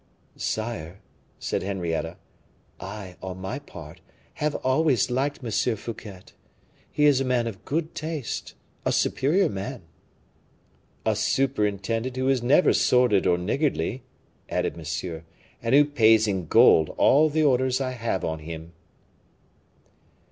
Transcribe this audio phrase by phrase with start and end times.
[0.35, 0.99] "Sire,"
[1.37, 2.17] said Henrietta,
[2.79, 4.01] "I, on my part,
[4.41, 5.75] have always liked M.
[5.77, 6.21] Fouquet.
[6.91, 9.83] He is a man of good taste, a superior man."
[11.05, 14.01] "A superintendent who is never sordid or niggardly,"
[14.49, 15.23] added Monsieur;
[15.61, 18.73] "and who pays in gold all the orders I have on him."